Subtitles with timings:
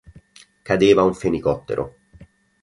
[0.69, 1.85] Cadeva un fenicottero.